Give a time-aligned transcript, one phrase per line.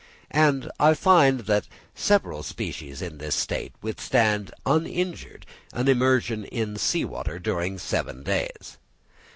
[0.31, 7.05] And I find that several species in this state withstand uninjured an immersion in sea
[7.05, 8.79] water during seven days.